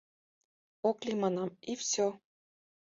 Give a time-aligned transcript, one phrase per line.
[0.89, 2.07] —Ок лий, манам,— и всё!